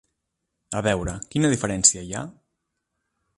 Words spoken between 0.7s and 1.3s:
A veure,